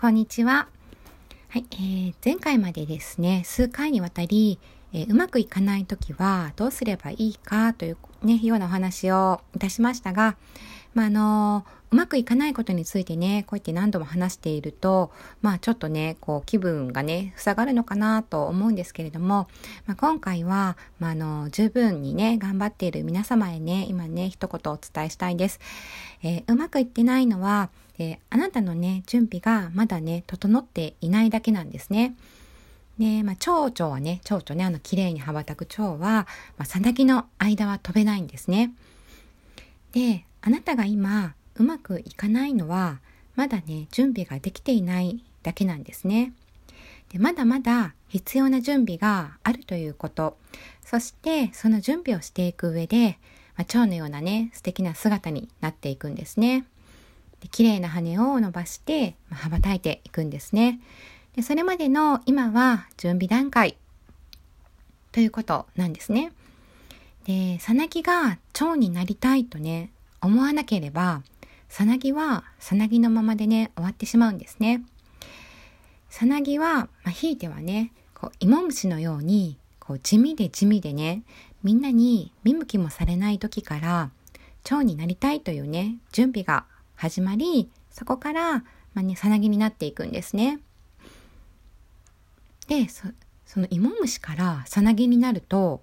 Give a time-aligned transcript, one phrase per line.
[0.00, 0.68] こんにちは。
[1.48, 4.60] はい、えー、前回までですね、数回にわたり、
[4.92, 10.36] えー、うまくいかないときはどうすればいいかというね、ようなお話をいたしましたが、
[10.98, 15.12] まあ、あの、うまくいかないことについてね、こうやって何度も話していると、
[15.42, 19.46] まあちょっとね、こう気分がね、塞がるのかなと思うんですけれども、
[19.86, 25.60] まあ、今回は、まあ、あの、十分にね、頑張っている皆様へね、今ね、一言お伝えしたいです。
[26.24, 32.16] えー、うまくいってないのは、えー、あなたのね、準備がまだね、整っていないだけなんですね。
[32.98, 36.26] で、まあ、蝶々はね、蝶々ね、あの、綺麗に羽ばたく蝶は、
[36.56, 38.72] まあ、さなぎの間は飛べないんですね。
[39.92, 43.00] で、あなたが今、うまくいかないのは、
[43.34, 46.32] まだね、準備ができていないだけなんですね。
[47.10, 50.36] でまだまだ必要な準備があるということ、
[50.84, 53.18] そしてその準備をしていく上で、
[53.56, 56.64] まあ、蝶のようなね、素敵な姿になっていくんですね。
[57.40, 60.80] で綺麗な羽を伸ばして、まあ、羽ばたいていくんですね。
[61.36, 63.76] でそれまでの今は準備段階
[65.12, 66.32] ということなんですね。
[67.24, 71.22] で、さなぎが蝶になりたいとね、思わなければ、
[71.68, 74.82] さなぎはさなぎのままでね、終わってしまうんですね。
[76.10, 81.22] さなぎは、まあ、ひいてはね、こう芋虫のように、こう地味で地味でね、
[81.62, 84.10] みんなに見向きもされない時から、
[84.64, 88.58] 蝶になりたいというね、準備が始まり、そこから、
[88.94, 90.60] まあね、さなぎになっていくんですね。
[92.66, 93.08] で、そ
[93.46, 95.82] その芋虫からさなぎになると、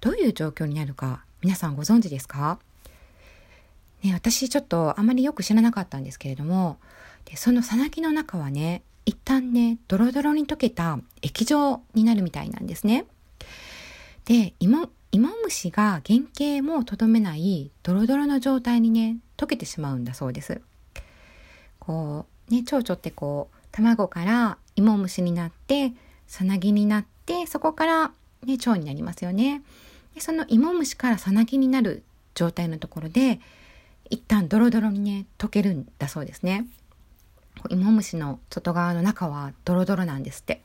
[0.00, 2.58] どういう状況になるか、皆さんご存知ですか？
[4.04, 6.76] ね、私ちょっとあまりよく知らなかったんですけれども、
[7.24, 13.06] でそのさなぎの中はね、一旦ね、ドロドロに溶けた液状になるみたいなんですね。
[14.26, 20.60] で、芋、芋虫が原型もとどめないドロドロの状態にね、溶けてしまうんだそうです。
[21.78, 25.92] こう、ね、蝶々ってこう、卵から芋虫になって、
[26.26, 28.12] さなぎになって、そこから
[28.44, 29.62] ね、蝶になりますよね。
[30.14, 32.04] でその芋虫からさなぎになる
[32.34, 33.40] 状態のところで、
[34.10, 36.66] 一旦ドロドロにね、溶けるんだそうですね。
[37.70, 40.60] 芋虫の外側の中はドロドロなんですって。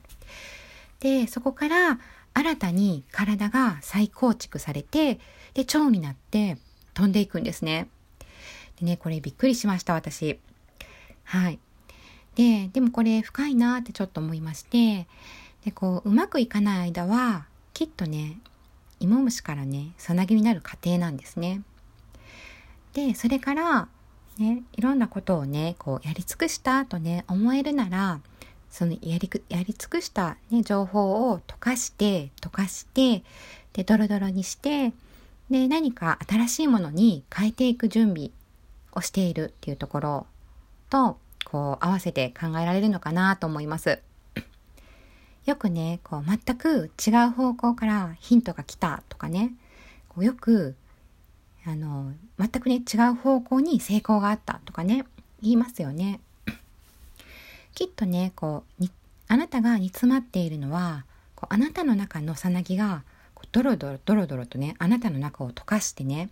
[1.00, 2.00] で、そこから
[2.34, 5.20] 新たに体が再構築されて、
[5.54, 6.58] で、蝶になって
[6.94, 7.88] 飛んでいくんですね。
[8.80, 10.40] でね、これびっくりしました、私。
[11.24, 11.60] はい。
[12.36, 15.08] で、でもこれ深いなってちょっと思いまして、
[15.66, 18.40] で、こう、うまくいかない間は、きっとね、
[19.00, 21.62] 芋虫からね、さなぎになる過程なんですね。
[22.94, 23.88] で、それから、
[24.38, 28.22] ね、いろんなことをね、こう、やり尽くしたとね、思えるなら、
[28.70, 33.24] そのやり、やり尽くした、ね、情報を溶かして、溶かして、
[33.74, 34.94] で、ドロドロにして、
[35.50, 38.32] で、何か新しいものに変えていく準備
[38.94, 40.28] をしているっていうところ
[40.90, 44.00] と、こう、合わせて考えられるのかなと思います。
[45.46, 49.54] よくね、こう、全く違う方向からヒントが来たとかね、
[50.08, 50.76] こうよく
[51.66, 55.06] あの、全くね、違う方向に成功があったとかね、
[55.42, 56.20] 言いますよね。
[57.76, 58.92] きっとね、こうに、
[59.28, 61.06] あなたが煮詰まっているのは、
[61.36, 63.04] こうあなたの中のさなぎが、
[63.36, 66.30] こうドロドロドロドロとね、あなたの中を溶かしてね、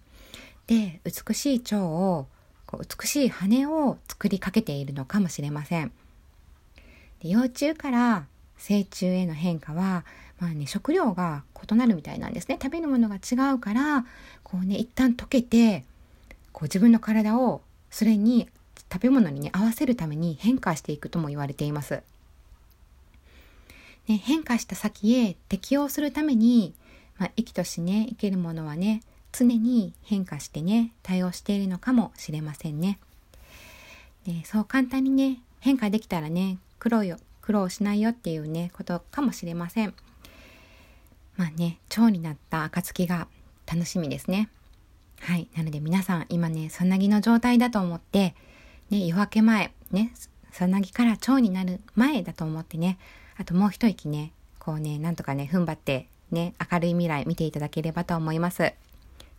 [0.67, 2.27] で、美しい蝶を、
[2.65, 5.91] こう美しい羽を作りかけているのかもしれません。
[7.21, 8.27] で幼虫から
[8.57, 10.05] 成虫への変化は、
[10.39, 12.59] まあね、食料が異なるみたいなんですね。
[12.61, 14.05] 食べるものが違うから、
[14.43, 15.83] こうね、一旦溶けて、
[16.51, 18.49] こう自分の体をそれに
[18.91, 22.01] 食べ物にね、合わせるために変化していくとも言われています。
[24.07, 26.73] ね、変化した先へ適応するために、
[27.17, 29.01] まあ、生きとしね、生けるものはね、
[29.31, 32.99] 常に変化してね、対応しているのかもしれませんね。
[34.25, 39.93] でそう簡単にね、変化できたらね、苦労、苦労しないよっていうね、ことかもしれません。
[41.37, 43.29] まあね、蝶になった暁が
[43.65, 44.49] 楽しみですね。
[45.21, 45.47] はい。
[45.55, 48.35] なので皆さん、今ね、さなぎの状態だと思って、
[48.89, 50.11] ね、夜明け前、ね、
[50.51, 52.97] さなぎから蝶になる前だと思ってね、
[53.37, 58.63] あともう一息ね、こうね、なんとかね、踏ん張って、ね、明るい未来見ていただければと思います。
[58.63, 58.71] は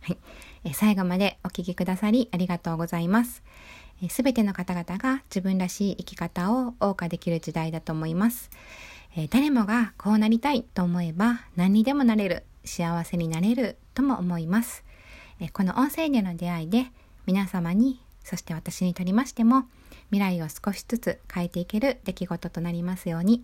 [0.07, 0.17] い。
[0.63, 3.43] え最後までお聴きくださりありがとうございます。
[4.07, 8.49] すべての方々が自分らしい生き方を謳歌できる時代だと思います。
[9.17, 14.85] え、誰もがこうなりたいと思えば何にでもなれる、幸せになれるとも思います。
[15.41, 16.85] え、この音声での出会いで
[17.25, 19.65] 皆様に、そして私にとりましても
[20.11, 23.43] 未来を少しずつ変えていける出来事となりますように。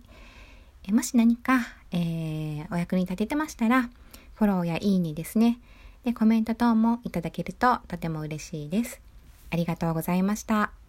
[0.88, 3.90] え、もし何か、えお役に立ててましたら、
[4.34, 5.58] フォローやいいねですね。
[6.04, 9.05] で、コメント等もいただけるととても嬉しいです。
[9.50, 10.85] ありがとうございました。